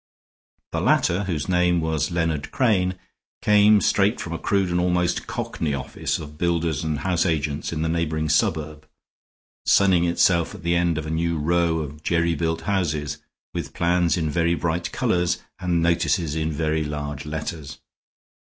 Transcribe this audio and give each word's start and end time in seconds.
The 0.71 0.81
latter, 0.81 1.25
whose 1.25 1.47
name 1.47 1.79
was 1.79 2.09
Leonard 2.09 2.49
Crane, 2.49 2.97
came 3.43 3.79
straight 3.81 4.19
from 4.19 4.33
a 4.33 4.39
crude 4.39 4.71
and 4.71 4.79
almost 4.79 5.27
cockney 5.27 5.75
office 5.75 6.17
of 6.17 6.39
builders 6.39 6.83
and 6.83 7.01
house 7.01 7.23
agents 7.23 7.71
in 7.71 7.83
the 7.83 7.87
neighboring 7.87 8.27
suburb, 8.27 8.87
sunning 9.63 10.05
itself 10.05 10.55
at 10.55 10.63
the 10.63 10.73
end 10.73 10.97
of 10.97 11.05
a 11.05 11.11
new 11.11 11.37
row 11.37 11.77
of 11.81 12.01
jerry 12.01 12.33
built 12.33 12.61
houses 12.61 13.19
with 13.53 13.75
plans 13.75 14.17
in 14.17 14.27
very 14.27 14.55
bright 14.55 14.91
colors 14.91 15.37
and 15.59 15.83
notices 15.83 16.33
in 16.33 16.51
very 16.51 16.83
large 16.83 17.27
letters. 17.27 17.77